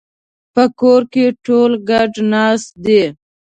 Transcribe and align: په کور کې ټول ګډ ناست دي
په 0.53 0.63
کور 0.79 1.01
کې 1.13 1.25
ټول 1.45 1.71
ګډ 1.89 2.11
ناست 2.31 2.69
دي 2.85 3.03